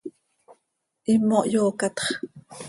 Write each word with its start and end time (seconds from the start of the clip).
Himo 1.07 1.39
hyoocatx. 1.51 1.97